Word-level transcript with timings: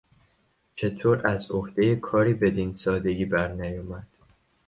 چطور 0.75 1.27
از 1.27 1.51
عهدهی 1.51 1.95
کاری 1.95 2.33
بدین 2.33 2.73
سادگی 2.73 3.25
برنیامد؟ 3.25 4.07